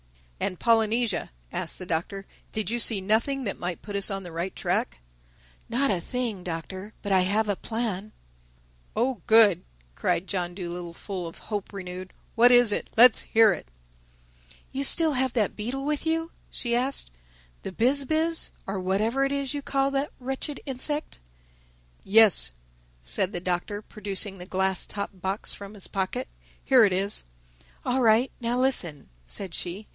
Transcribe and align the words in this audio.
"And 0.39 0.59
Polynesia," 0.59 1.29
asked 1.51 1.77
the 1.77 1.85
Doctor, 1.85 2.25
"did 2.51 2.71
you 2.71 2.79
see 2.79 2.99
nothing 2.99 3.43
that 3.43 3.59
might 3.59 3.83
put 3.83 3.95
us 3.95 4.09
on 4.09 4.23
the 4.23 4.31
right 4.31 4.55
track?" 4.55 4.99
"Not 5.69 5.91
a 5.91 6.01
thing, 6.01 6.43
Doctor—But 6.43 7.11
I 7.11 7.19
have 7.21 7.47
a 7.47 7.55
plan." 7.55 8.11
"Oh 8.95 9.21
good!" 9.27 9.63
cried 9.93 10.25
John 10.25 10.55
Dolittle, 10.55 10.95
full 10.95 11.27
of 11.27 11.37
hope 11.37 11.71
renewed. 11.71 12.11
"What 12.33 12.51
is 12.51 12.71
it? 12.71 12.89
Let's 12.97 13.21
hear 13.21 13.53
it." 13.53 13.67
"You 14.71 14.83
still 14.83 15.13
have 15.13 15.33
that 15.33 15.55
beetle 15.55 15.85
with 15.85 16.07
you," 16.07 16.31
she 16.49 16.75
asked—"the 16.75 17.71
Biz 17.71 18.05
biz, 18.05 18.49
or 18.65 18.79
whatever 18.79 19.23
it 19.23 19.31
is 19.31 19.53
you 19.53 19.61
call 19.61 19.91
the 19.91 20.09
wretched 20.19 20.59
insect?" 20.65 21.19
"Yes," 22.03 22.49
said 23.03 23.31
the 23.33 23.39
Doctor, 23.39 23.83
producing 23.83 24.39
the 24.39 24.47
glass 24.47 24.87
topped 24.87 25.21
box 25.21 25.53
from 25.53 25.75
his 25.75 25.85
pocket, 25.85 26.27
"here 26.65 26.83
it 26.85 26.93
is." 26.93 27.25
"All 27.85 28.01
right. 28.01 28.31
Now 28.41 28.57
listen," 28.57 29.07
said 29.27 29.53
she. 29.53 29.85